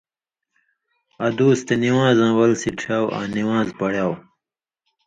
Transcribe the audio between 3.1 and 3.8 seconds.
آں نِوان٘ز